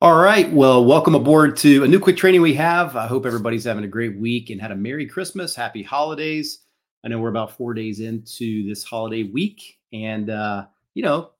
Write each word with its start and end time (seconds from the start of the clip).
All 0.00 0.14
right. 0.14 0.48
Well, 0.52 0.84
welcome 0.84 1.16
aboard 1.16 1.56
to 1.56 1.82
a 1.82 1.88
new 1.88 1.98
quick 1.98 2.16
training 2.16 2.40
we 2.40 2.54
have. 2.54 2.94
I 2.94 3.08
hope 3.08 3.26
everybody's 3.26 3.64
having 3.64 3.82
a 3.82 3.88
great 3.88 4.16
week 4.16 4.48
and 4.48 4.60
had 4.60 4.70
a 4.70 4.76
Merry 4.76 5.06
Christmas, 5.06 5.56
Happy 5.56 5.82
Holidays. 5.82 6.60
I 7.04 7.08
know 7.08 7.18
we're 7.18 7.30
about 7.30 7.56
four 7.56 7.74
days 7.74 7.98
into 7.98 8.64
this 8.68 8.84
holiday 8.84 9.24
week, 9.24 9.60
and 9.92 10.30
uh, 10.30 10.66
you 10.94 11.02
know, 11.02 11.30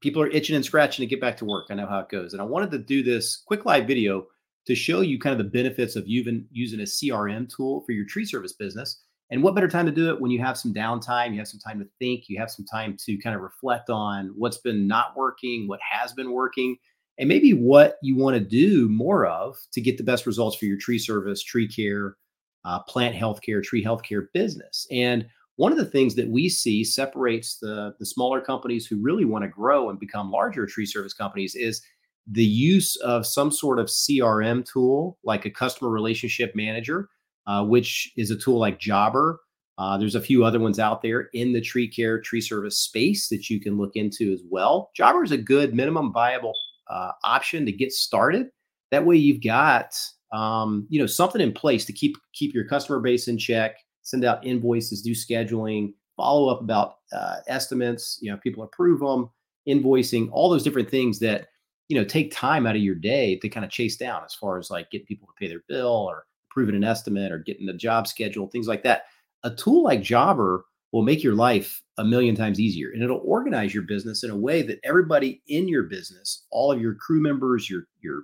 people 0.00 0.22
are 0.22 0.28
itching 0.28 0.56
and 0.56 0.64
scratching 0.64 1.02
to 1.02 1.06
get 1.06 1.20
back 1.20 1.36
to 1.36 1.44
work. 1.44 1.66
I 1.68 1.74
know 1.74 1.86
how 1.86 1.98
it 1.98 2.08
goes, 2.08 2.32
and 2.32 2.40
I 2.40 2.46
wanted 2.46 2.70
to 2.70 2.78
do 2.78 3.02
this 3.02 3.42
quick 3.46 3.66
live 3.66 3.86
video 3.86 4.26
to 4.64 4.74
show 4.74 5.02
you 5.02 5.18
kind 5.18 5.38
of 5.38 5.44
the 5.44 5.50
benefits 5.50 5.94
of 5.94 6.06
even 6.06 6.46
using 6.50 6.80
a 6.80 6.84
CRM 6.84 7.54
tool 7.54 7.82
for 7.84 7.92
your 7.92 8.06
tree 8.06 8.24
service 8.24 8.54
business. 8.54 9.02
And 9.30 9.42
what 9.42 9.54
better 9.54 9.68
time 9.68 9.84
to 9.84 9.92
do 9.92 10.08
it 10.08 10.18
when 10.18 10.30
you 10.30 10.40
have 10.40 10.56
some 10.56 10.72
downtime, 10.72 11.32
you 11.32 11.38
have 11.40 11.48
some 11.48 11.60
time 11.60 11.78
to 11.78 11.86
think, 11.98 12.30
you 12.30 12.38
have 12.38 12.50
some 12.50 12.64
time 12.64 12.96
to 13.04 13.18
kind 13.18 13.36
of 13.36 13.42
reflect 13.42 13.90
on 13.90 14.32
what's 14.34 14.56
been 14.56 14.86
not 14.86 15.14
working, 15.14 15.68
what 15.68 15.80
has 15.82 16.14
been 16.14 16.32
working 16.32 16.78
and 17.18 17.28
maybe 17.28 17.52
what 17.52 17.96
you 18.02 18.16
want 18.16 18.34
to 18.34 18.40
do 18.40 18.88
more 18.88 19.26
of 19.26 19.58
to 19.72 19.80
get 19.80 19.98
the 19.98 20.04
best 20.04 20.26
results 20.26 20.56
for 20.56 20.66
your 20.66 20.78
tree 20.78 20.98
service, 20.98 21.42
tree 21.42 21.68
care, 21.68 22.16
uh, 22.64 22.80
plant 22.84 23.14
healthcare, 23.14 23.62
tree 23.62 23.84
healthcare 23.84 24.26
business. 24.32 24.86
And 24.90 25.26
one 25.56 25.72
of 25.72 25.78
the 25.78 25.84
things 25.84 26.14
that 26.14 26.28
we 26.28 26.48
see 26.48 26.84
separates 26.84 27.58
the, 27.58 27.94
the 27.98 28.06
smaller 28.06 28.40
companies 28.40 28.86
who 28.86 29.02
really 29.02 29.24
want 29.24 29.42
to 29.42 29.48
grow 29.48 29.90
and 29.90 29.98
become 29.98 30.30
larger 30.30 30.66
tree 30.66 30.86
service 30.86 31.12
companies 31.12 31.56
is 31.56 31.82
the 32.30 32.44
use 32.44 32.94
of 32.96 33.26
some 33.26 33.50
sort 33.50 33.80
of 33.80 33.86
CRM 33.86 34.64
tool 34.64 35.18
like 35.24 35.44
a 35.44 35.50
customer 35.50 35.90
relationship 35.90 36.54
manager, 36.54 37.08
uh, 37.48 37.64
which 37.64 38.12
is 38.16 38.30
a 38.30 38.36
tool 38.36 38.58
like 38.58 38.78
Jobber. 38.78 39.40
Uh, 39.78 39.96
there's 39.96 40.14
a 40.14 40.20
few 40.20 40.44
other 40.44 40.60
ones 40.60 40.78
out 40.78 41.02
there 41.02 41.28
in 41.32 41.52
the 41.52 41.60
tree 41.60 41.88
care, 41.88 42.20
tree 42.20 42.40
service 42.40 42.78
space 42.78 43.28
that 43.28 43.48
you 43.48 43.60
can 43.60 43.76
look 43.76 43.96
into 43.96 44.32
as 44.32 44.42
well. 44.48 44.90
Jobber 44.94 45.24
is 45.24 45.32
a 45.32 45.38
good 45.38 45.74
minimum 45.74 46.12
viable 46.12 46.54
uh, 46.88 47.12
option 47.24 47.66
to 47.66 47.72
get 47.72 47.92
started. 47.92 48.48
That 48.90 49.04
way, 49.04 49.16
you've 49.16 49.42
got 49.42 49.94
um, 50.32 50.86
you 50.88 51.00
know 51.00 51.06
something 51.06 51.40
in 51.40 51.52
place 51.52 51.84
to 51.86 51.92
keep 51.92 52.16
keep 52.32 52.54
your 52.54 52.64
customer 52.64 53.00
base 53.00 53.28
in 53.28 53.38
check, 53.38 53.76
send 54.02 54.24
out 54.24 54.44
invoices, 54.46 55.02
do 55.02 55.12
scheduling, 55.12 55.94
follow 56.16 56.48
up 56.48 56.60
about 56.60 56.96
uh, 57.12 57.36
estimates. 57.46 58.18
You 58.22 58.30
know, 58.30 58.38
people 58.38 58.62
approve 58.62 59.00
them, 59.00 59.30
invoicing, 59.68 60.28
all 60.32 60.50
those 60.50 60.62
different 60.62 60.90
things 60.90 61.18
that 61.20 61.48
you 61.88 61.98
know 61.98 62.04
take 62.04 62.32
time 62.32 62.66
out 62.66 62.76
of 62.76 62.82
your 62.82 62.94
day 62.94 63.36
to 63.36 63.48
kind 63.48 63.64
of 63.64 63.70
chase 63.70 63.96
down 63.96 64.22
as 64.24 64.34
far 64.34 64.58
as 64.58 64.70
like 64.70 64.90
getting 64.90 65.06
people 65.06 65.26
to 65.28 65.34
pay 65.38 65.48
their 65.48 65.64
bill 65.68 66.06
or 66.08 66.24
approving 66.50 66.74
an 66.74 66.84
estimate 66.84 67.32
or 67.32 67.38
getting 67.38 67.66
the 67.66 67.72
job 67.72 68.06
schedule, 68.06 68.48
things 68.48 68.68
like 68.68 68.82
that. 68.82 69.02
A 69.44 69.50
tool 69.50 69.84
like 69.84 70.02
Jobber 70.02 70.64
will 70.92 71.02
make 71.02 71.22
your 71.22 71.34
life 71.34 71.82
a 71.98 72.04
million 72.04 72.34
times 72.34 72.60
easier 72.60 72.90
and 72.92 73.02
it'll 73.02 73.22
organize 73.24 73.74
your 73.74 73.82
business 73.82 74.22
in 74.22 74.30
a 74.30 74.36
way 74.36 74.62
that 74.62 74.78
everybody 74.84 75.42
in 75.48 75.68
your 75.68 75.84
business 75.84 76.46
all 76.50 76.72
of 76.72 76.80
your 76.80 76.94
crew 76.94 77.20
members 77.20 77.68
your 77.68 77.84
your 78.00 78.22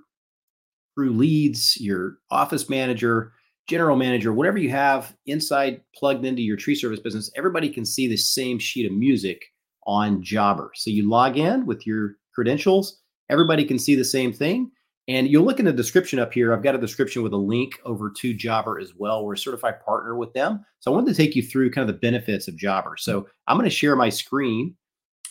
crew 0.95 1.11
leads 1.11 1.79
your 1.79 2.17
office 2.31 2.69
manager 2.69 3.31
general 3.67 3.95
manager 3.95 4.33
whatever 4.33 4.57
you 4.57 4.69
have 4.69 5.15
inside 5.25 5.81
plugged 5.95 6.25
into 6.25 6.41
your 6.41 6.57
tree 6.57 6.75
service 6.75 6.99
business 6.99 7.31
everybody 7.35 7.69
can 7.69 7.85
see 7.85 8.07
the 8.07 8.17
same 8.17 8.57
sheet 8.57 8.85
of 8.85 8.91
music 8.91 9.45
on 9.87 10.21
jobber. 10.23 10.71
So 10.73 10.89
you 10.89 11.07
log 11.07 11.37
in 11.37 11.65
with 11.65 11.85
your 11.85 12.15
credentials 12.33 13.01
everybody 13.29 13.65
can 13.65 13.79
see 13.79 13.95
the 13.95 14.05
same 14.05 14.31
thing 14.31 14.71
and 15.07 15.27
you'll 15.27 15.45
look 15.45 15.59
in 15.59 15.65
the 15.65 15.73
description 15.73 16.17
up 16.17 16.33
here. 16.33 16.53
I've 16.53 16.63
got 16.63 16.75
a 16.75 16.79
description 16.79 17.21
with 17.21 17.33
a 17.33 17.37
link 17.37 17.79
over 17.85 18.09
to 18.09 18.33
Jobber 18.33 18.79
as 18.79 18.95
well. 18.95 19.23
We're 19.23 19.33
a 19.33 19.37
certified 19.37 19.79
partner 19.85 20.15
with 20.15 20.33
them. 20.33 20.65
So 20.79 20.91
I 20.91 20.95
wanted 20.95 21.11
to 21.11 21.17
take 21.17 21.35
you 21.35 21.43
through 21.43 21.71
kind 21.71 21.87
of 21.87 21.95
the 21.95 21.99
benefits 21.99 22.47
of 22.47 22.57
Jobber. 22.57 22.95
So 22.97 23.27
I'm 23.47 23.57
going 23.57 23.69
to 23.69 23.75
share 23.75 23.95
my 23.95 24.09
screen, 24.09 24.75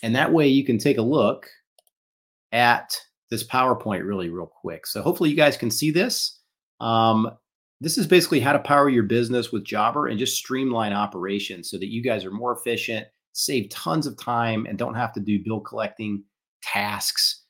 and 0.01 0.15
that 0.15 0.31
way 0.31 0.47
you 0.47 0.63
can 0.63 0.77
take 0.77 0.97
a 0.97 1.01
look 1.01 1.47
at 2.51 2.95
this 3.29 3.45
PowerPoint 3.45 4.05
really, 4.05 4.29
real 4.29 4.45
quick. 4.45 4.87
So 4.87 5.01
hopefully 5.01 5.29
you 5.29 5.35
guys 5.35 5.57
can 5.57 5.71
see 5.71 5.91
this. 5.91 6.39
Um, 6.79 7.31
this 7.81 7.97
is 7.97 8.07
basically 8.07 8.39
how 8.39 8.53
to 8.53 8.59
power 8.59 8.87
your 8.87 9.03
business 9.03 9.51
with 9.51 9.65
Jobber 9.65 10.07
and 10.07 10.17
just 10.17 10.37
streamline 10.37 10.93
operations 10.93 11.69
so 11.69 11.77
that 11.77 11.91
you 11.91 12.01
guys 12.01 12.23
are 12.23 12.31
more 12.31 12.53
efficient, 12.53 13.07
save 13.33 13.69
tons 13.69 14.07
of 14.07 14.17
time, 14.17 14.65
and 14.65 14.77
don't 14.77 14.95
have 14.95 15.11
to 15.13 15.19
do 15.19 15.43
bill 15.43 15.59
collecting 15.59 16.23
tasks 16.61 17.44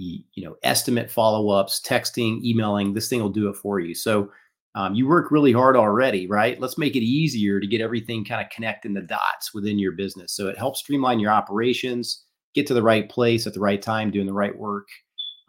you 0.00 0.44
know, 0.44 0.56
estimate 0.62 1.10
follow 1.10 1.50
ups, 1.50 1.80
texting, 1.84 2.42
emailing. 2.42 2.94
This 2.94 3.08
thing 3.08 3.20
will 3.20 3.28
do 3.28 3.48
it 3.48 3.56
for 3.56 3.80
you. 3.80 3.94
So 3.94 4.30
um, 4.74 4.94
you 4.94 5.08
work 5.08 5.30
really 5.30 5.52
hard 5.52 5.76
already, 5.76 6.26
right? 6.26 6.60
Let's 6.60 6.78
make 6.78 6.96
it 6.96 7.02
easier 7.02 7.60
to 7.60 7.66
get 7.66 7.80
everything 7.80 8.24
kind 8.24 8.40
of 8.40 8.50
connecting 8.50 8.94
the 8.94 9.02
dots 9.02 9.52
within 9.52 9.78
your 9.78 9.92
business. 9.92 10.32
So 10.32 10.48
it 10.48 10.56
helps 10.56 10.80
streamline 10.80 11.20
your 11.20 11.32
operations, 11.32 12.24
get 12.54 12.66
to 12.68 12.74
the 12.74 12.82
right 12.82 13.08
place 13.08 13.46
at 13.46 13.54
the 13.54 13.60
right 13.60 13.82
time, 13.82 14.10
doing 14.10 14.26
the 14.26 14.32
right 14.32 14.56
work. 14.56 14.88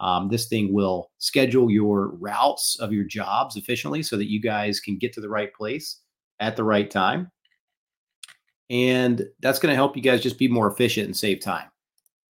Um, 0.00 0.28
this 0.28 0.48
thing 0.48 0.74
will 0.74 1.10
schedule 1.18 1.70
your 1.70 2.08
routes 2.16 2.76
of 2.80 2.92
your 2.92 3.04
jobs 3.04 3.56
efficiently 3.56 4.02
so 4.02 4.16
that 4.16 4.30
you 4.30 4.40
guys 4.40 4.80
can 4.80 4.98
get 4.98 5.12
to 5.12 5.20
the 5.20 5.28
right 5.28 5.54
place 5.54 6.00
at 6.40 6.56
the 6.56 6.64
right 6.64 6.90
time. 6.90 7.30
And 8.68 9.24
that's 9.40 9.60
going 9.60 9.70
to 9.70 9.76
help 9.76 9.96
you 9.96 10.02
guys 10.02 10.22
just 10.22 10.38
be 10.38 10.48
more 10.48 10.70
efficient 10.70 11.06
and 11.06 11.16
save 11.16 11.40
time. 11.40 11.71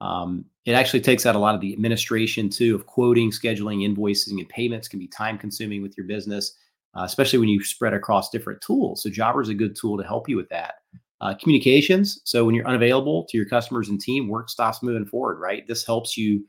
Um, 0.01 0.45
it 0.66 0.73
actually 0.73 1.01
takes 1.01 1.25
out 1.25 1.35
a 1.35 1.39
lot 1.39 1.56
of 1.56 1.62
the 1.62 1.72
administration 1.72 2.50
too 2.50 2.75
of 2.75 2.88
quoting, 2.88 3.31
scheduling, 3.31 3.88
invoicing, 3.88 4.39
and 4.39 4.50
payments 4.50 4.88
can 4.88 5.00
be 5.00 5.07
time 5.07 5.38
consuming 5.38 5.81
with 5.81 5.95
your 5.95 6.07
business, 6.07 6.57
uh, 6.95 7.03
especially 7.03 7.39
when 7.39 7.50
you 7.50 7.63
spread 7.63 7.94
across 7.94 8.29
different 8.29 8.62
tools. 8.62 9.01
So 9.01 9.09
Jobber 9.09 9.41
is 9.41 9.50
a 9.50 9.53
good 9.53 9.75
tool 9.75 9.97
to 9.97 10.03
help 10.03 10.28
you 10.28 10.35
with 10.35 10.50
that. 10.50 10.75
Uh, 11.22 11.35
communications. 11.35 12.19
So 12.23 12.44
when 12.45 12.56
you're 12.56 12.67
unavailable 12.67 13.25
to 13.29 13.38
your 13.38 13.45
customers 13.45 13.89
and 13.89 14.01
team, 14.01 14.28
work 14.28 14.50
stops 14.50 14.81
moving 14.81 15.06
forward, 15.06 15.39
right? 15.39 15.67
This 15.67 15.85
helps 15.85 16.18
you 16.18 16.44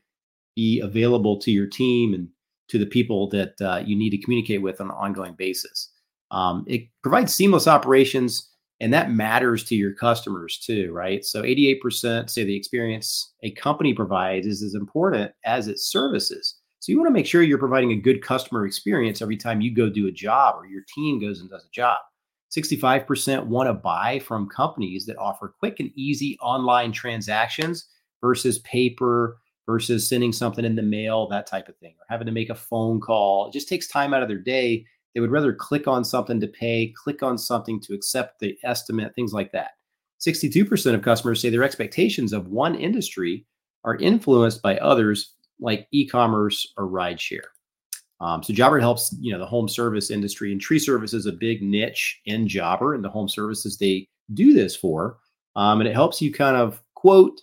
be 0.56 0.80
available 0.80 1.38
to 1.40 1.50
your 1.50 1.66
team 1.66 2.14
and 2.14 2.28
to 2.68 2.78
the 2.78 2.86
people 2.86 3.28
that 3.30 3.52
uh, 3.60 3.82
you 3.84 3.94
need 3.94 4.10
to 4.10 4.18
communicate 4.18 4.62
with 4.62 4.80
on 4.80 4.86
an 4.86 4.96
ongoing 4.96 5.34
basis. 5.34 5.90
Um, 6.30 6.64
it 6.66 6.88
provides 7.02 7.34
seamless 7.34 7.68
operations 7.68 8.48
and 8.82 8.92
that 8.92 9.12
matters 9.12 9.62
to 9.62 9.76
your 9.76 9.92
customers 9.92 10.58
too, 10.58 10.90
right? 10.92 11.24
So 11.24 11.42
88% 11.42 12.28
say 12.28 12.42
the 12.42 12.56
experience 12.56 13.32
a 13.44 13.52
company 13.52 13.94
provides 13.94 14.44
is 14.44 14.60
as 14.60 14.74
important 14.74 15.30
as 15.44 15.68
its 15.68 15.86
services. 15.86 16.56
So 16.80 16.90
you 16.90 16.98
want 16.98 17.06
to 17.06 17.12
make 17.12 17.24
sure 17.24 17.42
you're 17.42 17.58
providing 17.58 17.92
a 17.92 17.96
good 17.96 18.24
customer 18.24 18.66
experience 18.66 19.22
every 19.22 19.36
time 19.36 19.60
you 19.60 19.72
go 19.72 19.88
do 19.88 20.08
a 20.08 20.12
job 20.12 20.56
or 20.56 20.66
your 20.66 20.82
team 20.92 21.20
goes 21.20 21.40
and 21.40 21.48
does 21.48 21.64
a 21.64 21.70
job. 21.70 21.98
65% 22.50 23.46
want 23.46 23.68
to 23.68 23.72
buy 23.72 24.18
from 24.18 24.48
companies 24.48 25.06
that 25.06 25.16
offer 25.16 25.54
quick 25.60 25.78
and 25.78 25.92
easy 25.94 26.36
online 26.42 26.90
transactions 26.90 27.86
versus 28.20 28.58
paper 28.58 29.38
versus 29.64 30.08
sending 30.08 30.32
something 30.32 30.64
in 30.64 30.74
the 30.74 30.82
mail, 30.82 31.28
that 31.28 31.46
type 31.46 31.68
of 31.68 31.76
thing, 31.76 31.94
or 32.00 32.06
having 32.08 32.26
to 32.26 32.32
make 32.32 32.50
a 32.50 32.54
phone 32.56 33.00
call. 33.00 33.46
It 33.46 33.52
just 33.52 33.68
takes 33.68 33.86
time 33.86 34.12
out 34.12 34.24
of 34.24 34.28
their 34.28 34.40
day 34.40 34.84
they 35.14 35.20
would 35.20 35.30
rather 35.30 35.52
click 35.52 35.86
on 35.86 36.04
something 36.04 36.40
to 36.40 36.46
pay, 36.46 36.92
click 36.96 37.22
on 37.22 37.36
something 37.36 37.80
to 37.80 37.94
accept 37.94 38.40
the 38.40 38.56
estimate, 38.64 39.14
things 39.14 39.32
like 39.32 39.52
that. 39.52 39.72
62% 40.20 40.94
of 40.94 41.02
customers 41.02 41.40
say 41.40 41.50
their 41.50 41.64
expectations 41.64 42.32
of 42.32 42.48
one 42.48 42.74
industry 42.74 43.44
are 43.84 43.96
influenced 43.96 44.62
by 44.62 44.78
others 44.78 45.34
like 45.60 45.88
e-commerce 45.90 46.72
or 46.76 46.86
rideshare. 46.86 47.50
Um, 48.20 48.42
so 48.42 48.52
Jobber 48.52 48.78
helps, 48.78 49.14
you 49.20 49.32
know, 49.32 49.38
the 49.38 49.46
home 49.46 49.68
service 49.68 50.10
industry 50.10 50.52
and 50.52 50.60
tree 50.60 50.78
service 50.78 51.12
is 51.12 51.26
a 51.26 51.32
big 51.32 51.60
niche 51.60 52.20
in 52.24 52.46
Jobber 52.46 52.94
and 52.94 53.04
the 53.04 53.08
home 53.10 53.28
services 53.28 53.76
they 53.76 54.08
do 54.32 54.52
this 54.54 54.76
for. 54.76 55.18
Um, 55.56 55.80
and 55.80 55.88
it 55.88 55.94
helps 55.94 56.22
you 56.22 56.32
kind 56.32 56.56
of 56.56 56.80
quote 56.94 57.40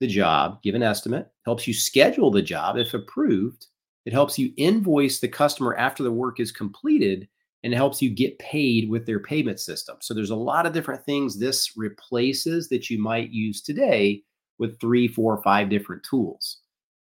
the 0.00 0.06
job, 0.06 0.62
give 0.62 0.74
an 0.74 0.82
estimate, 0.82 1.30
helps 1.44 1.68
you 1.68 1.74
schedule 1.74 2.30
the 2.30 2.40
job 2.40 2.78
if 2.78 2.94
approved, 2.94 3.66
it 4.06 4.12
helps 4.12 4.38
you 4.38 4.52
invoice 4.56 5.20
the 5.20 5.28
customer 5.28 5.74
after 5.76 6.02
the 6.02 6.12
work 6.12 6.40
is 6.40 6.52
completed 6.52 7.28
and 7.62 7.72
it 7.72 7.76
helps 7.76 8.00
you 8.00 8.10
get 8.10 8.38
paid 8.38 8.88
with 8.88 9.04
their 9.04 9.20
payment 9.20 9.60
system. 9.60 9.96
So 10.00 10.14
there's 10.14 10.30
a 10.30 10.36
lot 10.36 10.64
of 10.64 10.72
different 10.72 11.04
things 11.04 11.38
this 11.38 11.76
replaces 11.76 12.68
that 12.70 12.88
you 12.88 12.98
might 12.98 13.30
use 13.30 13.60
today 13.60 14.22
with 14.58 14.80
three, 14.80 15.08
four, 15.08 15.42
five 15.42 15.68
different 15.68 16.02
tools. 16.02 16.58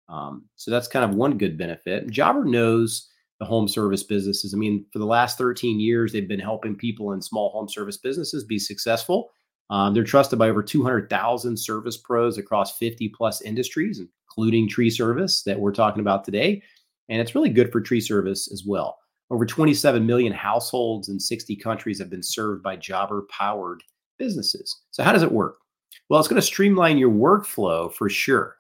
Um, 0.10 0.46
so 0.56 0.72
that's 0.72 0.88
kind 0.88 1.06
of 1.06 1.16
one 1.16 1.38
good 1.38 1.58
benefit. 1.58 2.10
Jobber 2.10 2.46
knows 2.46 3.10
the 3.40 3.46
home 3.46 3.68
service 3.68 4.04
businesses. 4.04 4.54
I 4.54 4.58
mean, 4.58 4.86
for 4.92 5.00
the 5.00 5.06
last 5.06 5.38
13 5.38 5.80
years, 5.80 6.12
they've 6.12 6.28
been 6.28 6.40
helping 6.40 6.76
people 6.76 7.12
in 7.12 7.22
small 7.22 7.52
home 7.52 7.70
service 7.70 7.98
businesses 7.98 8.44
be 8.44 8.58
successful. 8.58 9.30
Um, 9.70 9.94
they're 9.94 10.04
trusted 10.04 10.40
by 10.40 10.50
over 10.50 10.64
200,000 10.64 11.58
service 11.58 11.98
pros 11.98 12.38
across 12.38 12.78
50 12.78 13.10
plus 13.10 13.42
industries, 13.42 14.02
including 14.30 14.68
tree 14.68 14.90
service 14.90 15.44
that 15.44 15.60
we're 15.60 15.74
talking 15.74 16.00
about 16.00 16.24
today. 16.24 16.64
And 17.10 17.22
it's 17.22 17.36
really 17.36 17.50
good 17.50 17.72
for 17.72 17.82
tree 17.82 18.02
service 18.02 18.52
as 18.52 18.64
well. 18.66 18.98
Over 19.30 19.46
27 19.46 20.06
million 20.06 20.34
households 20.34 21.10
in 21.10 21.20
60 21.20 21.56
countries 21.58 22.00
have 22.00 22.10
been 22.10 22.24
served 22.24 22.64
by 22.64 22.76
jobber 22.78 23.26
powered 23.30 23.84
businesses. 24.18 24.84
So, 24.92 25.04
how 25.04 25.12
does 25.12 25.24
it 25.24 25.32
work? 25.32 25.58
Well, 26.10 26.20
it's 26.20 26.30
going 26.30 26.42
to 26.42 26.46
streamline 26.46 26.98
your 26.98 27.12
workflow 27.12 27.94
for 27.94 28.10
sure. 28.10 28.58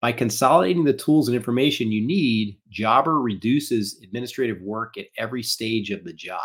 By 0.00 0.12
consolidating 0.12 0.84
the 0.84 0.92
tools 0.92 1.28
and 1.28 1.36
information 1.36 1.90
you 1.90 2.06
need, 2.06 2.58
Jobber 2.70 3.20
reduces 3.20 4.00
administrative 4.02 4.62
work 4.62 4.96
at 4.96 5.06
every 5.16 5.42
stage 5.42 5.90
of 5.90 6.04
the 6.04 6.12
job. 6.12 6.40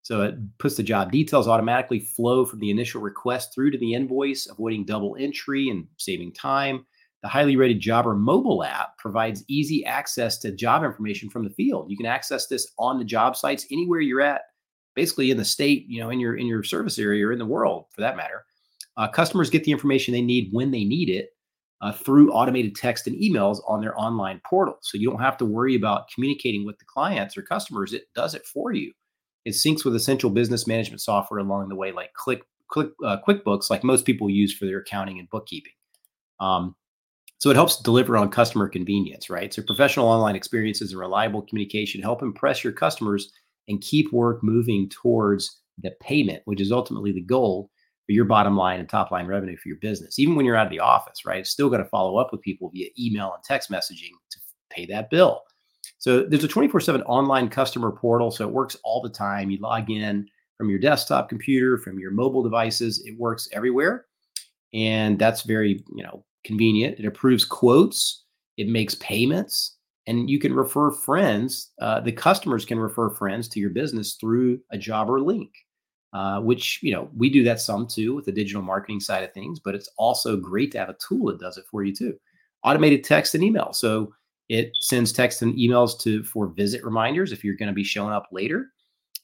So 0.00 0.22
it 0.22 0.36
puts 0.58 0.76
the 0.76 0.82
job 0.82 1.12
details 1.12 1.48
automatically 1.48 2.00
flow 2.00 2.46
from 2.46 2.60
the 2.60 2.70
initial 2.70 3.02
request 3.02 3.52
through 3.52 3.72
to 3.72 3.78
the 3.78 3.92
invoice, 3.92 4.46
avoiding 4.46 4.84
double 4.84 5.16
entry 5.18 5.68
and 5.68 5.86
saving 5.98 6.32
time. 6.32 6.86
The 7.26 7.30
highly 7.30 7.56
rated 7.56 7.80
Jobber 7.80 8.14
mobile 8.14 8.62
app 8.62 8.96
provides 8.98 9.42
easy 9.48 9.84
access 9.84 10.38
to 10.38 10.52
job 10.52 10.84
information 10.84 11.28
from 11.28 11.42
the 11.42 11.50
field. 11.50 11.90
You 11.90 11.96
can 11.96 12.06
access 12.06 12.46
this 12.46 12.72
on 12.78 13.00
the 13.00 13.04
job 13.04 13.34
sites 13.34 13.66
anywhere 13.68 13.98
you're 13.98 14.20
at, 14.20 14.42
basically 14.94 15.32
in 15.32 15.36
the 15.36 15.44
state, 15.44 15.86
you 15.88 15.98
know, 15.98 16.10
in 16.10 16.20
your 16.20 16.36
in 16.36 16.46
your 16.46 16.62
service 16.62 17.00
area 17.00 17.26
or 17.26 17.32
in 17.32 17.40
the 17.40 17.44
world 17.44 17.86
for 17.90 18.00
that 18.00 18.16
matter. 18.16 18.44
Uh, 18.96 19.08
customers 19.08 19.50
get 19.50 19.64
the 19.64 19.72
information 19.72 20.12
they 20.12 20.22
need 20.22 20.50
when 20.52 20.70
they 20.70 20.84
need 20.84 21.08
it 21.08 21.30
uh, 21.80 21.90
through 21.90 22.30
automated 22.30 22.76
text 22.76 23.08
and 23.08 23.16
emails 23.16 23.58
on 23.66 23.80
their 23.80 23.98
online 24.00 24.40
portal. 24.48 24.78
So 24.82 24.96
you 24.96 25.10
don't 25.10 25.20
have 25.20 25.36
to 25.38 25.44
worry 25.44 25.74
about 25.74 26.08
communicating 26.14 26.64
with 26.64 26.78
the 26.78 26.84
clients 26.84 27.36
or 27.36 27.42
customers. 27.42 27.92
It 27.92 28.04
does 28.14 28.36
it 28.36 28.46
for 28.46 28.72
you. 28.72 28.92
It 29.44 29.54
syncs 29.54 29.84
with 29.84 29.96
essential 29.96 30.30
business 30.30 30.68
management 30.68 31.00
software 31.00 31.40
along 31.40 31.70
the 31.70 31.74
way, 31.74 31.90
like 31.90 32.12
Click, 32.12 32.42
Click 32.70 32.90
uh, 33.04 33.16
QuickBooks, 33.26 33.68
like 33.68 33.82
most 33.82 34.04
people 34.04 34.30
use 34.30 34.56
for 34.56 34.66
their 34.66 34.78
accounting 34.78 35.18
and 35.18 35.28
bookkeeping. 35.28 35.72
Um, 36.38 36.76
so 37.38 37.50
it 37.50 37.56
helps 37.56 37.80
deliver 37.80 38.16
on 38.16 38.30
customer 38.30 38.68
convenience, 38.68 39.28
right? 39.28 39.52
So 39.52 39.62
professional 39.62 40.08
online 40.08 40.36
experiences 40.36 40.92
and 40.92 41.00
reliable 41.00 41.42
communication 41.42 42.00
help 42.00 42.22
impress 42.22 42.64
your 42.64 42.72
customers 42.72 43.30
and 43.68 43.80
keep 43.80 44.12
work 44.12 44.42
moving 44.42 44.88
towards 44.88 45.60
the 45.82 45.90
payment, 46.00 46.42
which 46.46 46.60
is 46.60 46.72
ultimately 46.72 47.12
the 47.12 47.20
goal 47.20 47.70
for 48.06 48.12
your 48.12 48.24
bottom 48.24 48.56
line 48.56 48.80
and 48.80 48.88
top 48.88 49.10
line 49.10 49.26
revenue 49.26 49.56
for 49.56 49.68
your 49.68 49.78
business. 49.78 50.18
Even 50.18 50.36
when 50.36 50.46
you're 50.46 50.56
out 50.56 50.66
of 50.66 50.72
the 50.72 50.80
office, 50.80 51.26
right? 51.26 51.40
It's 51.40 51.50
still 51.50 51.68
got 51.68 51.78
to 51.78 51.84
follow 51.86 52.16
up 52.16 52.32
with 52.32 52.40
people 52.40 52.70
via 52.72 52.88
email 52.98 53.32
and 53.34 53.42
text 53.42 53.70
messaging 53.70 54.12
to 54.30 54.38
pay 54.70 54.86
that 54.86 55.10
bill. 55.10 55.42
So 55.98 56.22
there's 56.22 56.44
a 56.44 56.48
24 56.48 56.80
7 56.80 57.02
online 57.02 57.48
customer 57.48 57.90
portal. 57.90 58.30
So 58.30 58.46
it 58.46 58.52
works 58.52 58.76
all 58.84 59.02
the 59.02 59.10
time. 59.10 59.50
You 59.50 59.58
log 59.58 59.90
in 59.90 60.28
from 60.56 60.70
your 60.70 60.78
desktop 60.78 61.28
computer, 61.28 61.78
from 61.78 61.98
your 61.98 62.10
mobile 62.10 62.42
devices, 62.42 63.04
it 63.04 63.18
works 63.18 63.48
everywhere. 63.52 64.06
And 64.72 65.18
that's 65.18 65.42
very, 65.42 65.84
you 65.94 66.02
know, 66.02 66.24
convenient. 66.46 66.98
It 66.98 67.06
approves 67.06 67.44
quotes, 67.44 68.24
it 68.56 68.68
makes 68.68 68.94
payments, 68.96 69.76
and 70.06 70.30
you 70.30 70.38
can 70.38 70.54
refer 70.54 70.90
friends. 70.90 71.72
Uh, 71.80 72.00
the 72.00 72.12
customers 72.12 72.64
can 72.64 72.78
refer 72.78 73.10
friends 73.10 73.48
to 73.48 73.60
your 73.60 73.70
business 73.70 74.14
through 74.14 74.60
a 74.70 74.78
jobber 74.78 75.20
link. 75.20 75.52
Uh, 76.16 76.40
which 76.40 76.78
you 76.82 76.92
know 76.92 77.10
we 77.14 77.28
do 77.28 77.44
that 77.44 77.60
some 77.60 77.86
too 77.86 78.14
with 78.14 78.24
the 78.24 78.32
digital 78.32 78.62
marketing 78.62 79.00
side 79.00 79.22
of 79.22 79.34
things 79.34 79.60
but 79.60 79.74
it's 79.74 79.90
also 79.98 80.34
great 80.34 80.72
to 80.72 80.78
have 80.78 80.88
a 80.88 80.96
tool 81.06 81.26
that 81.26 81.40
does 81.40 81.58
it 81.58 81.64
for 81.70 81.84
you 81.84 81.94
too 81.94 82.16
automated 82.62 83.04
text 83.04 83.34
and 83.34 83.44
email 83.44 83.70
so 83.72 84.10
it 84.48 84.70
sends 84.80 85.12
text 85.12 85.42
and 85.42 85.54
emails 85.56 85.98
to 85.98 86.22
for 86.22 86.46
visit 86.46 86.82
reminders 86.84 87.32
if 87.32 87.44
you're 87.44 87.56
going 87.56 87.68
to 87.68 87.74
be 87.74 87.84
showing 87.84 88.14
up 88.14 88.28
later 88.32 88.68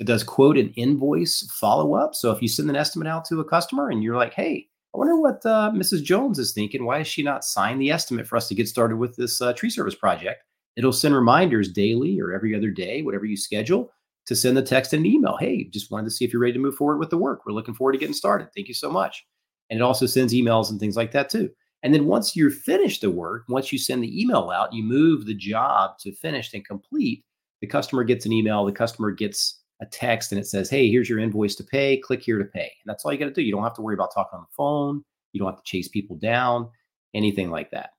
it 0.00 0.06
does 0.06 0.22
quote 0.22 0.58
and 0.58 0.74
invoice 0.76 1.48
follow 1.52 1.94
up 1.94 2.14
so 2.14 2.30
if 2.30 2.42
you 2.42 2.48
send 2.48 2.68
an 2.68 2.76
estimate 2.76 3.08
out 3.08 3.24
to 3.24 3.40
a 3.40 3.44
customer 3.44 3.88
and 3.88 4.02
you're 4.02 4.16
like 4.16 4.34
hey 4.34 4.68
i 4.94 4.98
wonder 4.98 5.16
what 5.16 5.44
uh, 5.46 5.70
mrs 5.74 6.02
jones 6.02 6.38
is 6.38 6.52
thinking 6.52 6.84
why 6.84 6.98
has 6.98 7.06
she 7.06 7.22
not 7.22 7.44
signed 7.44 7.80
the 7.80 7.90
estimate 7.90 8.26
for 8.26 8.36
us 8.36 8.48
to 8.48 8.54
get 8.54 8.68
started 8.68 8.96
with 8.96 9.16
this 9.16 9.40
uh, 9.40 9.52
tree 9.52 9.70
service 9.70 9.94
project 9.94 10.42
it'll 10.76 10.92
send 10.92 11.14
reminders 11.14 11.70
daily 11.70 12.20
or 12.20 12.32
every 12.32 12.54
other 12.54 12.70
day 12.70 13.02
whatever 13.02 13.24
you 13.24 13.36
schedule 13.36 13.92
to 14.26 14.36
send 14.36 14.56
the 14.56 14.62
text 14.62 14.92
and 14.92 15.04
an 15.04 15.12
email. 15.12 15.36
Hey, 15.36 15.64
just 15.64 15.90
wanted 15.90 16.04
to 16.04 16.10
see 16.10 16.24
if 16.24 16.32
you're 16.32 16.42
ready 16.42 16.52
to 16.52 16.58
move 16.58 16.76
forward 16.76 16.98
with 16.98 17.10
the 17.10 17.18
work. 17.18 17.44
We're 17.44 17.52
looking 17.52 17.74
forward 17.74 17.92
to 17.92 17.98
getting 17.98 18.14
started. 18.14 18.48
Thank 18.54 18.68
you 18.68 18.74
so 18.74 18.90
much. 18.90 19.24
And 19.70 19.78
it 19.78 19.82
also 19.82 20.06
sends 20.06 20.34
emails 20.34 20.70
and 20.70 20.78
things 20.78 20.96
like 20.96 21.12
that 21.12 21.30
too. 21.30 21.50
And 21.82 21.92
then 21.92 22.06
once 22.06 22.36
you're 22.36 22.50
finished 22.50 23.00
the 23.00 23.10
work, 23.10 23.44
once 23.48 23.72
you 23.72 23.78
send 23.78 24.02
the 24.02 24.20
email 24.20 24.50
out, 24.54 24.72
you 24.72 24.84
move 24.84 25.26
the 25.26 25.34
job 25.34 25.98
to 26.00 26.12
finished 26.12 26.54
and 26.54 26.64
complete. 26.64 27.24
The 27.60 27.66
customer 27.66 28.04
gets 28.04 28.26
an 28.26 28.32
email, 28.32 28.64
the 28.64 28.72
customer 28.72 29.10
gets 29.10 29.60
a 29.82 29.86
text, 29.86 30.32
and 30.32 30.40
it 30.40 30.46
says, 30.46 30.70
Hey, 30.70 30.90
here's 30.90 31.10
your 31.10 31.18
invoice 31.18 31.54
to 31.56 31.64
pay. 31.64 31.98
Click 31.98 32.22
here 32.22 32.38
to 32.38 32.44
pay. 32.44 32.72
And 32.82 32.86
that's 32.86 33.04
all 33.04 33.12
you 33.12 33.18
got 33.18 33.26
to 33.26 33.32
do. 33.32 33.42
You 33.42 33.52
don't 33.52 33.62
have 33.62 33.74
to 33.74 33.82
worry 33.82 33.94
about 33.94 34.14
talking 34.14 34.38
on 34.38 34.46
the 34.48 34.54
phone. 34.56 35.04
You 35.32 35.40
don't 35.40 35.50
have 35.50 35.62
to 35.62 35.70
chase 35.70 35.88
people 35.88 36.16
down, 36.16 36.70
anything 37.14 37.50
like 37.50 37.70
that 37.72 37.90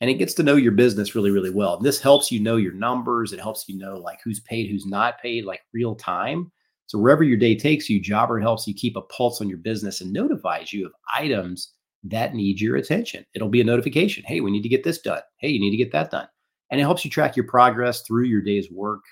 and 0.00 0.08
it 0.08 0.14
gets 0.14 0.34
to 0.34 0.42
know 0.42 0.56
your 0.56 0.72
business 0.72 1.14
really 1.14 1.30
really 1.30 1.50
well 1.50 1.76
And 1.76 1.84
this 1.84 2.00
helps 2.00 2.32
you 2.32 2.40
know 2.40 2.56
your 2.56 2.72
numbers 2.72 3.32
it 3.32 3.40
helps 3.40 3.68
you 3.68 3.78
know 3.78 3.96
like 3.96 4.20
who's 4.24 4.40
paid 4.40 4.70
who's 4.70 4.86
not 4.86 5.20
paid 5.20 5.44
like 5.44 5.60
real 5.72 5.94
time 5.94 6.50
so 6.86 6.98
wherever 6.98 7.22
your 7.22 7.36
day 7.36 7.54
takes 7.54 7.88
you 7.88 8.00
jobber 8.00 8.40
helps 8.40 8.66
you 8.66 8.74
keep 8.74 8.96
a 8.96 9.02
pulse 9.02 9.40
on 9.40 9.48
your 9.48 9.58
business 9.58 10.00
and 10.00 10.12
notifies 10.12 10.72
you 10.72 10.86
of 10.86 10.92
items 11.14 11.74
that 12.02 12.34
need 12.34 12.60
your 12.60 12.76
attention 12.76 13.24
it'll 13.34 13.48
be 13.48 13.60
a 13.60 13.64
notification 13.64 14.24
hey 14.26 14.40
we 14.40 14.50
need 14.50 14.62
to 14.62 14.68
get 14.68 14.84
this 14.84 15.00
done 15.00 15.22
hey 15.38 15.48
you 15.48 15.60
need 15.60 15.70
to 15.70 15.76
get 15.76 15.92
that 15.92 16.10
done 16.10 16.28
and 16.70 16.80
it 16.80 16.84
helps 16.84 17.04
you 17.04 17.10
track 17.10 17.36
your 17.36 17.46
progress 17.46 18.02
through 18.02 18.24
your 18.24 18.40
day's 18.40 18.70
work 18.70 19.02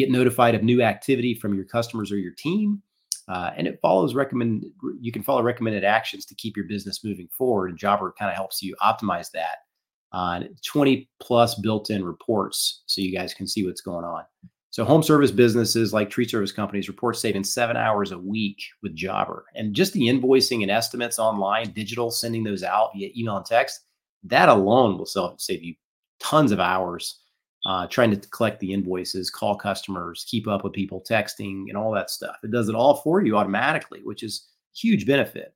get 0.00 0.10
notified 0.10 0.54
of 0.54 0.62
new 0.62 0.82
activity 0.82 1.34
from 1.34 1.54
your 1.54 1.64
customers 1.64 2.10
or 2.10 2.18
your 2.18 2.34
team 2.36 2.82
uh, 3.28 3.50
and 3.56 3.66
it 3.66 3.78
follows 3.80 4.14
recommend 4.14 4.64
you 5.00 5.12
can 5.12 5.22
follow 5.22 5.42
recommended 5.42 5.84
actions 5.84 6.24
to 6.26 6.34
keep 6.34 6.56
your 6.56 6.66
business 6.66 7.04
moving 7.04 7.28
forward 7.36 7.70
and 7.70 7.78
jobber 7.78 8.12
kind 8.18 8.30
of 8.30 8.36
helps 8.36 8.62
you 8.62 8.74
optimize 8.82 9.30
that 9.30 9.58
on 10.12 10.48
20 10.64 11.08
plus 11.20 11.54
built-in 11.56 12.04
reports 12.04 12.82
so 12.86 13.00
you 13.00 13.12
guys 13.12 13.34
can 13.34 13.46
see 13.46 13.64
what's 13.64 13.80
going 13.80 14.04
on. 14.04 14.24
So 14.70 14.84
home 14.84 15.02
service 15.02 15.30
businesses 15.30 15.92
like 15.92 16.10
tree 16.10 16.28
service 16.28 16.52
companies 16.52 16.88
report 16.88 17.16
saving 17.16 17.44
seven 17.44 17.76
hours 17.76 18.12
a 18.12 18.18
week 18.18 18.62
with 18.82 18.94
Jobber. 18.94 19.44
And 19.56 19.74
just 19.74 19.92
the 19.92 20.02
invoicing 20.02 20.62
and 20.62 20.70
estimates 20.70 21.18
online, 21.18 21.72
digital, 21.72 22.10
sending 22.10 22.44
those 22.44 22.62
out 22.62 22.90
via 22.94 23.10
email 23.16 23.36
and 23.36 23.46
text, 23.46 23.80
that 24.24 24.48
alone 24.48 24.96
will 24.96 25.36
save 25.38 25.62
you 25.62 25.74
tons 26.20 26.52
of 26.52 26.60
hours 26.60 27.19
uh, 27.66 27.86
trying 27.86 28.10
to 28.10 28.28
collect 28.28 28.60
the 28.60 28.72
invoices, 28.72 29.30
call 29.30 29.56
customers, 29.56 30.24
keep 30.28 30.48
up 30.48 30.64
with 30.64 30.72
people, 30.72 31.02
texting, 31.08 31.64
and 31.68 31.76
all 31.76 31.92
that 31.92 32.10
stuff. 32.10 32.36
It 32.42 32.50
does 32.50 32.68
it 32.68 32.74
all 32.74 32.96
for 32.96 33.22
you 33.22 33.36
automatically, 33.36 34.00
which 34.02 34.22
is 34.22 34.48
huge 34.74 35.06
benefit. 35.06 35.54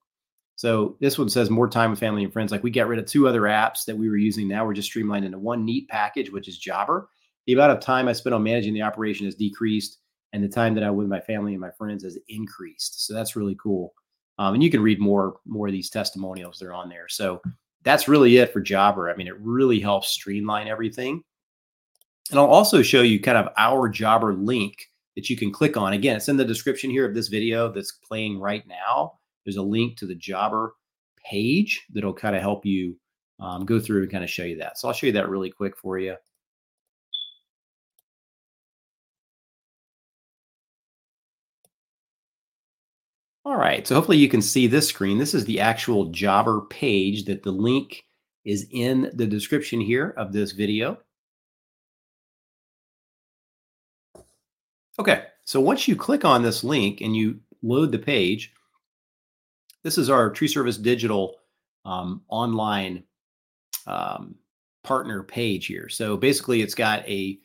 So 0.57 0.97
this 1.01 1.19
one 1.19 1.29
says 1.29 1.51
more 1.51 1.69
time 1.69 1.91
with 1.91 1.99
family 1.99 2.23
and 2.23 2.33
friends. 2.33 2.53
Like 2.53 2.63
we 2.63 2.71
got 2.71 2.87
rid 2.87 2.99
of 2.99 3.07
two 3.07 3.27
other 3.27 3.43
apps 3.43 3.85
that 3.87 3.97
we 3.97 4.09
were 4.09 4.17
using. 4.17 4.47
Now 4.47 4.65
we're 4.65 4.75
just 4.75 4.89
streamlined 4.89 5.25
into 5.25 5.39
one 5.39 5.65
neat 5.65 5.89
package, 5.89 6.31
which 6.31 6.47
is 6.47 6.59
Jobber. 6.59 7.09
The 7.47 7.55
amount 7.55 7.73
of 7.73 7.81
time 7.81 8.09
I 8.09 8.13
spent 8.13 8.35
on 8.35 8.43
managing 8.43 8.73
the 8.73 8.83
operation 8.83 9.27
has 9.27 9.35
decreased, 9.35 9.99
and 10.33 10.43
the 10.43 10.49
time 10.49 10.75
that 10.75 10.85
I 10.85 10.91
with 10.91 11.09
my 11.09 11.21
family 11.21 11.53
and 11.53 11.61
my 11.61 11.71
friends 11.73 12.05
has 12.05 12.19
increased. 12.29 13.07
So 13.07 13.15
that's 13.15 13.37
really 13.37 13.57
cool. 13.63 13.95
Um, 14.39 14.55
and 14.55 14.63
you 14.63 14.71
can 14.71 14.83
read 14.83 15.01
more 15.01 15.37
more 15.47 15.67
of 15.67 15.73
these 15.73 15.91
testimonials. 15.91 16.59
They're 16.59 16.73
on 16.73 16.89
there. 16.89 17.09
So 17.09 17.41
that's 17.83 18.09
really 18.09 18.39
it 18.39 18.53
for 18.53 18.61
Jobber. 18.61 19.11
I 19.11 19.17
mean, 19.17 19.29
it 19.29 19.39
really 19.39 19.81
helps 19.81 20.09
streamline 20.09 20.69
everything. 20.69 21.23
And 22.31 22.39
I'll 22.39 22.47
also 22.47 22.83
show 22.83 23.03
you 23.03 23.21
kind 23.21 23.39
of 23.39 23.53
our 23.57 23.89
Jobber 23.89 24.35
link 24.35 24.91
that 25.15 25.29
you 25.31 25.37
can 25.37 25.53
click 25.53 25.77
on. 25.77 25.93
Again, 25.93 26.17
it's 26.17 26.29
in 26.29 26.37
the 26.37 26.45
description 26.45 26.91
here 26.91 27.07
of 27.07 27.15
this 27.15 27.29
video 27.29 27.71
that's 27.71 27.93
playing 27.93 28.41
right 28.41 28.67
now. 28.67 29.19
There's 29.45 29.57
a 29.57 29.63
link 29.63 29.99
to 29.99 30.07
the 30.07 30.15
Jobber 30.15 30.75
page 31.25 31.85
that'll 31.93 32.15
kind 32.15 32.35
of 32.35 32.43
help 32.43 32.65
you 32.67 32.97
um, 33.41 33.65
go 33.65 33.79
through 33.79 34.03
and 34.03 34.11
kind 34.11 34.25
of 34.25 34.31
show 34.31 34.45
you 34.45 34.57
that. 34.59 34.79
So 34.79 34.89
I'll 34.89 34.95
show 34.95 35.07
you 35.07 35.13
that 35.13 35.29
really 35.29 35.51
quick 35.51 35.77
for 35.77 35.99
you. 35.99 36.17
All 43.47 43.57
right, 43.57 43.87
so 43.87 43.95
hopefully 43.95 44.17
you 44.17 44.29
can 44.29 44.41
see 44.41 44.67
this 44.67 44.89
screen. 44.89 45.19
This 45.19 45.35
is 45.35 45.45
the 45.45 45.61
actual 45.61 46.11
Jobber 46.11 46.63
page 46.71 47.27
that 47.27 47.43
the 47.43 47.53
link 47.53 48.07
is 48.47 48.67
in 48.71 49.11
the 49.15 49.27
description 49.27 49.81
here 49.81 50.15
of 50.17 50.33
this 50.33 50.53
video. 50.53 50.99
Okay, 54.99 55.25
so 55.45 55.61
once 55.61 55.89
you 55.89 55.97
click 55.97 56.25
on 56.25 56.43
this 56.43 56.63
link 56.63 57.01
and 57.01 57.17
you 57.17 57.41
load 57.63 57.91
the 57.91 57.99
page, 57.99 58.53
this 59.83 59.99
is 59.99 60.09
our 60.09 60.31
Tree 60.31 60.49
Service 60.49 60.77
Digital 60.77 61.37
um, 61.85 62.23
online 62.29 63.03
um, 63.87 64.37
partner 64.85 65.23
page 65.23 65.67
here. 65.67 65.89
So 65.89 66.17
basically, 66.17 66.63
it's 66.63 66.75
got 66.75 67.07
a 67.09 67.39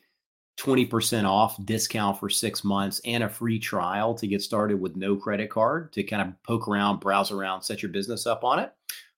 20% 0.60 1.24
off 1.24 1.56
discount 1.64 2.20
for 2.20 2.28
six 2.28 2.62
months 2.62 3.00
and 3.04 3.24
a 3.24 3.28
free 3.28 3.58
trial 3.58 4.14
to 4.14 4.26
get 4.26 4.42
started 4.42 4.80
with 4.80 4.94
no 4.94 5.16
credit 5.16 5.50
card 5.50 5.92
to 5.94 6.04
kind 6.04 6.22
of 6.22 6.42
poke 6.44 6.68
around, 6.68 7.00
browse 7.00 7.32
around, 7.32 7.62
set 7.62 7.82
your 7.82 7.90
business 7.90 8.26
up 8.26 8.44
on 8.44 8.60
it. 8.60 8.72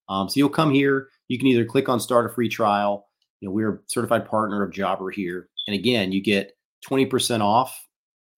Um, 0.08 0.28
so 0.28 0.38
you'll 0.38 0.48
come 0.48 0.72
here. 0.72 1.08
You 1.28 1.38
can 1.38 1.48
either 1.48 1.64
click 1.64 1.88
on 1.88 2.00
start 2.00 2.26
a 2.26 2.34
free 2.34 2.48
trial. 2.48 3.08
You 3.40 3.48
know, 3.48 3.52
we're 3.52 3.74
a 3.74 3.78
certified 3.86 4.24
partner 4.24 4.62
of 4.62 4.72
Jobber 4.72 5.10
here. 5.10 5.48
And 5.66 5.74
again, 5.74 6.12
you 6.12 6.22
get 6.22 6.56
20% 6.88 7.40
off 7.40 7.88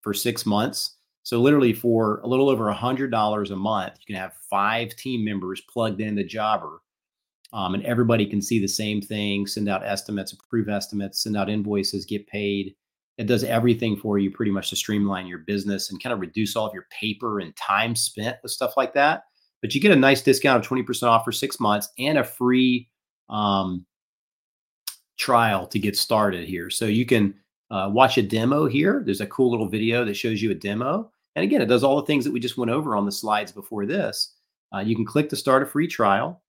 for 0.05 0.13
six 0.13 0.45
months 0.45 0.95
so 1.25 1.41
literally 1.41 1.73
for 1.73 2.19
a 2.19 2.27
little 2.27 2.49
over 2.49 2.69
a 2.69 2.73
hundred 2.73 3.09
dollars 3.09 3.49
a 3.49 3.55
month, 3.55 3.95
you 3.99 4.13
can 4.13 4.21
have 4.21 4.35
five 4.47 4.95
team 4.95 5.25
members 5.25 5.59
plugged 5.61 5.99
into 5.99 6.23
Jobber, 6.23 6.83
um, 7.51 7.73
and 7.73 7.83
everybody 7.83 8.27
can 8.27 8.43
see 8.43 8.59
the 8.59 8.67
same 8.67 9.01
thing, 9.01 9.47
send 9.47 9.67
out 9.67 9.83
estimates, 9.83 10.33
approve 10.33 10.69
estimates, 10.69 11.23
send 11.23 11.35
out 11.35 11.49
invoices, 11.49 12.05
get 12.05 12.27
paid. 12.27 12.75
It 13.17 13.25
does 13.25 13.43
everything 13.43 13.97
for 13.97 14.19
you 14.19 14.29
pretty 14.29 14.51
much 14.51 14.69
to 14.69 14.75
streamline 14.75 15.25
your 15.25 15.39
business 15.39 15.89
and 15.89 16.01
kind 16.01 16.13
of 16.13 16.19
reduce 16.19 16.55
all 16.55 16.67
of 16.67 16.75
your 16.75 16.85
paper 16.91 17.39
and 17.39 17.55
time 17.55 17.95
spent 17.95 18.37
with 18.43 18.51
stuff 18.51 18.77
like 18.77 18.93
that. 18.93 19.23
But 19.63 19.73
you 19.73 19.81
get 19.81 19.93
a 19.93 19.95
nice 19.95 20.21
discount 20.21 20.63
of 20.63 20.69
20% 20.69 21.07
off 21.07 21.25
for 21.25 21.31
six 21.31 21.59
months 21.59 21.89
and 21.97 22.19
a 22.19 22.23
free 22.23 22.87
um, 23.29 23.83
trial 25.17 25.65
to 25.67 25.79
get 25.79 25.97
started 25.97 26.47
here. 26.47 26.69
So 26.69 26.85
you 26.85 27.07
can 27.07 27.33
uh, 27.71 27.89
watch 27.91 28.17
a 28.17 28.21
demo 28.21 28.67
here. 28.67 29.01
There's 29.05 29.21
a 29.21 29.27
cool 29.27 29.51
little 29.51 29.67
video 29.69 30.05
that 30.05 30.15
shows 30.15 30.41
you 30.41 30.51
a 30.51 30.55
demo. 30.55 31.11
And 31.35 31.43
again, 31.43 31.61
it 31.61 31.65
does 31.65 31.83
all 31.83 31.97
the 31.97 32.05
things 32.05 32.23
that 32.23 32.31
we 32.31 32.39
just 32.39 32.57
went 32.57 32.71
over 32.71 32.95
on 32.95 33.05
the 33.05 33.11
slides 33.11 33.51
before 33.51 33.85
this. 33.85 34.35
Uh, 34.73 34.79
you 34.79 34.95
can 34.95 35.05
click 35.05 35.29
to 35.29 35.35
start 35.35 35.63
a 35.63 35.65
free 35.65 35.87
trial. 35.87 36.41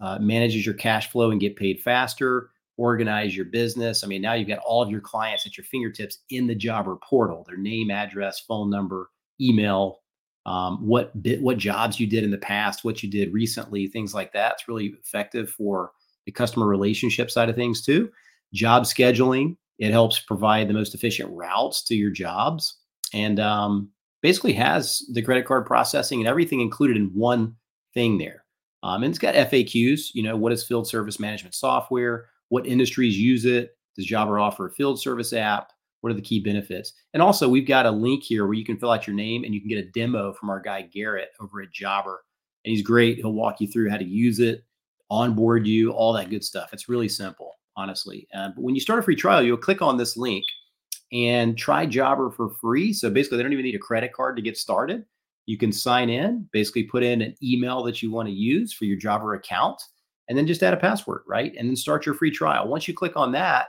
uh, 0.00 0.18
manages 0.18 0.64
your 0.64 0.74
cash 0.74 1.10
flow 1.10 1.30
and 1.30 1.40
get 1.40 1.56
paid 1.56 1.80
faster, 1.80 2.50
organize 2.76 3.36
your 3.36 3.44
business. 3.44 4.02
I 4.02 4.06
mean, 4.06 4.22
now 4.22 4.32
you've 4.32 4.48
got 4.48 4.58
all 4.60 4.82
of 4.82 4.90
your 4.90 5.00
clients 5.00 5.46
at 5.46 5.56
your 5.56 5.64
fingertips 5.64 6.18
in 6.30 6.46
the 6.46 6.54
jobber 6.54 6.96
portal, 6.96 7.44
their 7.46 7.58
name, 7.58 7.90
address, 7.90 8.40
phone 8.40 8.70
number, 8.70 9.10
email, 9.40 10.00
um, 10.46 10.86
what 10.86 11.22
bit, 11.22 11.42
what 11.42 11.58
jobs 11.58 12.00
you 12.00 12.06
did 12.06 12.24
in 12.24 12.30
the 12.30 12.38
past, 12.38 12.82
what 12.82 13.02
you 13.02 13.10
did 13.10 13.32
recently, 13.32 13.86
things 13.86 14.14
like 14.14 14.32
that. 14.32 14.54
It's 14.54 14.68
really 14.68 14.94
effective 14.98 15.50
for 15.50 15.92
the 16.24 16.32
customer 16.32 16.66
relationship 16.66 17.30
side 17.30 17.50
of 17.50 17.56
things 17.56 17.82
too. 17.84 18.10
Job 18.54 18.84
scheduling, 18.84 19.56
it 19.80 19.90
helps 19.90 20.20
provide 20.20 20.68
the 20.68 20.74
most 20.74 20.94
efficient 20.94 21.30
routes 21.32 21.82
to 21.84 21.96
your 21.96 22.10
jobs 22.10 22.76
and 23.12 23.40
um, 23.40 23.90
basically 24.22 24.52
has 24.52 25.02
the 25.12 25.22
credit 25.22 25.46
card 25.46 25.66
processing 25.66 26.20
and 26.20 26.28
everything 26.28 26.60
included 26.60 26.96
in 26.96 27.10
one 27.14 27.56
thing 27.94 28.18
there. 28.18 28.44
Um, 28.82 29.02
and 29.02 29.10
it's 29.10 29.18
got 29.18 29.34
FAQs, 29.34 30.10
you 30.14 30.22
know, 30.22 30.36
what 30.36 30.52
is 30.52 30.62
field 30.62 30.86
service 30.86 31.18
management 31.18 31.54
software? 31.54 32.26
What 32.50 32.66
industries 32.66 33.18
use 33.18 33.44
it? 33.44 33.76
Does 33.96 34.06
Jobber 34.06 34.38
offer 34.38 34.66
a 34.66 34.72
field 34.72 35.00
service 35.00 35.32
app? 35.32 35.72
What 36.02 36.10
are 36.10 36.14
the 36.14 36.22
key 36.22 36.40
benefits? 36.40 36.92
And 37.12 37.22
also, 37.22 37.48
we've 37.48 37.66
got 37.66 37.84
a 37.84 37.90
link 37.90 38.22
here 38.22 38.46
where 38.46 38.54
you 38.54 38.64
can 38.64 38.78
fill 38.78 38.90
out 38.90 39.06
your 39.06 39.16
name 39.16 39.44
and 39.44 39.54
you 39.54 39.60
can 39.60 39.68
get 39.68 39.84
a 39.84 39.90
demo 39.90 40.32
from 40.32 40.48
our 40.48 40.60
guy 40.60 40.82
Garrett 40.82 41.30
over 41.40 41.60
at 41.60 41.72
Jobber. 41.72 42.24
And 42.64 42.70
he's 42.70 42.82
great. 42.82 43.18
He'll 43.18 43.32
walk 43.32 43.60
you 43.60 43.66
through 43.66 43.90
how 43.90 43.98
to 43.98 44.04
use 44.04 44.40
it, 44.40 44.64
onboard 45.10 45.66
you, 45.66 45.90
all 45.90 46.12
that 46.14 46.30
good 46.30 46.44
stuff. 46.44 46.70
It's 46.72 46.88
really 46.88 47.08
simple, 47.08 47.52
honestly. 47.80 48.28
Uh, 48.34 48.50
but 48.54 48.62
when 48.62 48.74
you 48.74 48.80
start 48.80 48.98
a 48.98 49.02
free 49.02 49.16
trial, 49.16 49.42
you'll 49.42 49.56
click 49.56 49.80
on 49.82 49.96
this 49.96 50.16
link 50.16 50.44
and 51.12 51.56
try 51.56 51.86
Jobber 51.86 52.30
for 52.30 52.50
free. 52.60 52.92
So 52.92 53.10
basically, 53.10 53.38
they 53.38 53.42
don't 53.42 53.52
even 53.52 53.64
need 53.64 53.74
a 53.74 53.78
credit 53.78 54.12
card 54.12 54.36
to 54.36 54.42
get 54.42 54.56
started. 54.56 55.04
You 55.46 55.58
can 55.58 55.72
sign 55.72 56.10
in, 56.10 56.48
basically 56.52 56.84
put 56.84 57.02
in 57.02 57.22
an 57.22 57.34
email 57.42 57.82
that 57.84 58.02
you 58.02 58.12
want 58.12 58.28
to 58.28 58.34
use 58.34 58.72
for 58.72 58.84
your 58.84 58.98
Jobber 58.98 59.34
account, 59.34 59.82
and 60.28 60.36
then 60.36 60.46
just 60.46 60.62
add 60.62 60.74
a 60.74 60.76
password, 60.76 61.22
right? 61.26 61.52
And 61.58 61.68
then 61.68 61.76
start 61.76 62.06
your 62.06 62.14
free 62.14 62.30
trial. 62.30 62.68
Once 62.68 62.86
you 62.86 62.94
click 62.94 63.16
on 63.16 63.32
that, 63.32 63.68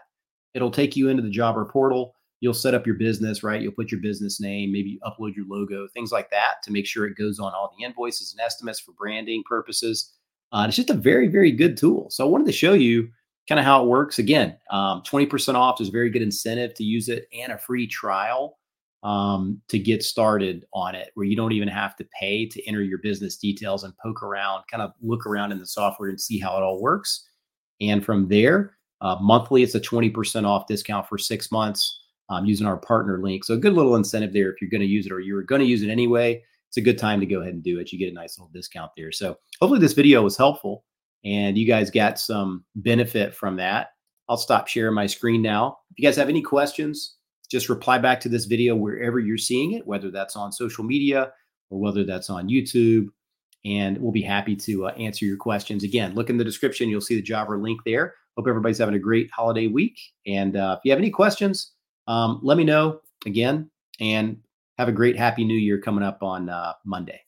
it'll 0.53 0.69
take 0.69 0.95
you 0.95 1.09
into 1.09 1.23
the 1.23 1.29
Jobber 1.29 1.65
portal. 1.65 2.13
You'll 2.39 2.53
set 2.53 2.73
up 2.73 2.85
your 2.85 2.95
business, 2.95 3.43
right? 3.43 3.61
You'll 3.61 3.71
put 3.71 3.91
your 3.91 4.01
business 4.01 4.41
name, 4.41 4.71
maybe 4.71 4.99
upload 5.03 5.35
your 5.35 5.45
logo, 5.47 5.87
things 5.87 6.11
like 6.11 6.29
that 6.31 6.55
to 6.63 6.71
make 6.71 6.85
sure 6.85 7.05
it 7.05 7.17
goes 7.17 7.39
on 7.39 7.53
all 7.53 7.73
the 7.77 7.85
invoices 7.85 8.33
and 8.33 8.41
estimates 8.41 8.79
for 8.79 8.93
branding 8.93 9.43
purposes. 9.47 10.13
Uh, 10.51 10.65
it's 10.67 10.75
just 10.75 10.89
a 10.89 10.95
very, 10.95 11.27
very 11.27 11.51
good 11.51 11.77
tool. 11.77 12.09
So 12.09 12.25
I 12.25 12.29
wanted 12.29 12.47
to 12.47 12.51
show 12.51 12.73
you 12.73 13.09
kind 13.47 13.59
of 13.59 13.65
how 13.65 13.83
it 13.83 13.87
works. 13.87 14.19
Again, 14.19 14.57
um, 14.69 15.01
20% 15.03 15.55
off 15.55 15.81
is 15.81 15.89
a 15.89 15.91
very 15.91 16.09
good 16.09 16.21
incentive 16.21 16.73
to 16.75 16.83
use 16.83 17.09
it 17.09 17.27
and 17.33 17.51
a 17.51 17.57
free 17.57 17.87
trial 17.87 18.57
um, 19.03 19.59
to 19.67 19.79
get 19.79 20.03
started 20.03 20.65
on 20.73 20.93
it, 20.95 21.11
where 21.15 21.25
you 21.25 21.35
don't 21.35 21.51
even 21.51 21.67
have 21.67 21.95
to 21.97 22.07
pay 22.17 22.45
to 22.47 22.67
enter 22.67 22.83
your 22.83 22.99
business 22.99 23.37
details 23.37 23.83
and 23.83 23.97
poke 23.97 24.21
around, 24.21 24.63
kind 24.69 24.83
of 24.83 24.93
look 25.01 25.25
around 25.25 25.51
in 25.51 25.59
the 25.59 25.65
software 25.65 26.09
and 26.09 26.21
see 26.21 26.39
how 26.39 26.55
it 26.57 26.61
all 26.61 26.79
works. 26.79 27.27
And 27.79 28.05
from 28.05 28.27
there, 28.27 28.77
uh, 29.01 29.17
monthly, 29.19 29.63
it's 29.63 29.73
a 29.73 29.79
20% 29.79 30.45
off 30.45 30.67
discount 30.67 31.07
for 31.07 31.17
six 31.17 31.51
months 31.51 32.01
um, 32.29 32.45
using 32.45 32.67
our 32.67 32.77
partner 32.77 33.19
link. 33.21 33.43
So, 33.43 33.55
a 33.55 33.57
good 33.57 33.73
little 33.73 33.95
incentive 33.95 34.33
there 34.33 34.51
if 34.51 34.61
you're 34.61 34.69
going 34.69 34.81
to 34.81 34.87
use 34.87 35.07
it 35.07 35.11
or 35.11 35.19
you're 35.19 35.41
going 35.41 35.61
to 35.61 35.67
use 35.67 35.81
it 35.81 35.89
anyway. 35.89 36.43
It's 36.69 36.77
a 36.77 36.81
good 36.81 36.99
time 36.99 37.19
to 37.19 37.25
go 37.25 37.41
ahead 37.41 37.53
and 37.53 37.63
do 37.63 37.79
it. 37.79 37.91
You 37.91 37.99
get 37.99 38.11
a 38.11 38.13
nice 38.13 38.37
little 38.37 38.51
discount 38.53 38.91
there. 38.95 39.11
So, 39.11 39.37
hopefully, 39.59 39.79
this 39.79 39.93
video 39.93 40.21
was 40.21 40.37
helpful 40.37 40.85
and 41.23 41.57
you 41.57 41.65
guys 41.65 41.89
got 41.91 42.19
some 42.19 42.63
benefit 42.75 43.33
from 43.33 43.55
that. 43.57 43.89
I'll 44.29 44.37
stop 44.37 44.67
sharing 44.67 44.95
my 44.95 45.07
screen 45.07 45.41
now. 45.41 45.79
If 45.91 45.99
you 45.99 46.07
guys 46.07 46.15
have 46.15 46.29
any 46.29 46.41
questions, 46.41 47.15
just 47.49 47.69
reply 47.69 47.97
back 47.97 48.19
to 48.21 48.29
this 48.29 48.45
video 48.45 48.75
wherever 48.75 49.19
you're 49.19 49.37
seeing 49.37 49.73
it, 49.73 49.85
whether 49.85 50.09
that's 50.09 50.35
on 50.35 50.51
social 50.51 50.83
media 50.83 51.31
or 51.69 51.79
whether 51.79 52.03
that's 52.03 52.29
on 52.29 52.47
YouTube. 52.47 53.07
And 53.65 53.97
we'll 53.97 54.13
be 54.13 54.21
happy 54.21 54.55
to 54.55 54.87
uh, 54.87 54.91
answer 54.91 55.25
your 55.25 55.37
questions. 55.37 55.83
Again, 55.83 56.15
look 56.15 56.29
in 56.29 56.37
the 56.37 56.43
description. 56.43 56.89
You'll 56.89 57.01
see 57.01 57.15
the 57.15 57.21
Jobber 57.21 57.57
link 57.57 57.81
there. 57.85 58.15
Hope 58.37 58.47
everybody's 58.47 58.77
having 58.77 58.95
a 58.95 58.99
great 58.99 59.29
holiday 59.31 59.67
week. 59.67 59.99
And 60.25 60.55
uh, 60.55 60.77
if 60.77 60.85
you 60.85 60.91
have 60.91 60.99
any 60.99 61.11
questions, 61.11 61.73
um, 62.07 62.39
let 62.41 62.57
me 62.57 62.63
know 62.63 63.01
again. 63.25 63.69
And 63.99 64.37
have 64.77 64.87
a 64.87 64.93
great, 64.93 65.15
happy 65.15 65.43
new 65.43 65.53
year 65.57 65.79
coming 65.79 66.03
up 66.03 66.23
on 66.23 66.49
uh, 66.49 66.73
Monday. 66.85 67.21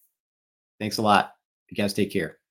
Thanks 0.79 0.97
a 0.97 1.03
lot. 1.03 1.33
You 1.69 1.75
guys 1.75 1.93
take 1.93 2.11
care. 2.11 2.42